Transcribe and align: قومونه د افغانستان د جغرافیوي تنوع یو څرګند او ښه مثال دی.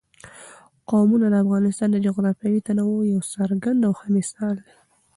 قومونه 0.89 1.25
د 1.29 1.35
افغانستان 1.45 1.89
د 1.91 1.97
جغرافیوي 2.05 2.61
تنوع 2.67 3.01
یو 3.13 3.21
څرګند 3.33 3.79
او 3.87 3.93
ښه 3.99 4.07
مثال 4.17 4.55
دی. 4.65 4.75